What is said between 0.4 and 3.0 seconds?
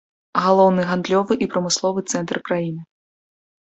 Галоўны гандлёвы і прамысловы цэнтр краіны.